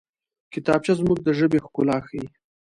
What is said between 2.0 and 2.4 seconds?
ښيي